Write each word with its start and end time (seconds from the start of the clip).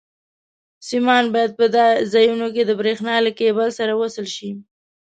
سیمان 0.87 1.25
باید 1.33 1.51
په 1.59 1.65
دې 1.75 1.87
ځایونو 2.13 2.47
کې 2.55 2.63
د 2.65 2.71
برېښنا 2.81 3.15
له 3.25 3.31
کېبل 3.39 3.69
سره 3.79 3.91
وصل 4.01 4.25
شي. 4.35 4.49